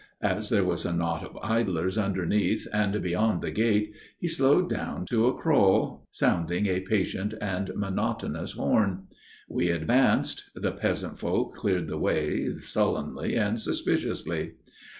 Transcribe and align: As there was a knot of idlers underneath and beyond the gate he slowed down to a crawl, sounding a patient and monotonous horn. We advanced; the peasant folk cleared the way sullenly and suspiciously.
As 0.23 0.49
there 0.49 0.63
was 0.63 0.83
a 0.83 0.91
knot 0.93 1.23
of 1.23 1.37
idlers 1.43 1.95
underneath 1.95 2.67
and 2.73 2.99
beyond 3.03 3.43
the 3.43 3.51
gate 3.51 3.93
he 4.17 4.27
slowed 4.27 4.67
down 4.67 5.05
to 5.11 5.27
a 5.27 5.35
crawl, 5.37 6.07
sounding 6.09 6.65
a 6.65 6.79
patient 6.79 7.35
and 7.39 7.69
monotonous 7.75 8.53
horn. 8.53 9.03
We 9.47 9.69
advanced; 9.69 10.49
the 10.55 10.71
peasant 10.71 11.19
folk 11.19 11.53
cleared 11.53 11.87
the 11.87 11.99
way 11.99 12.51
sullenly 12.53 13.35
and 13.35 13.59
suspiciously. 13.59 14.53